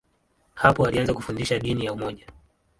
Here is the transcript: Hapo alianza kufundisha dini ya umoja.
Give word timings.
Hapo 0.55 0.85
alianza 0.87 1.13
kufundisha 1.13 1.59
dini 1.59 1.85
ya 1.85 1.93
umoja. 1.93 2.25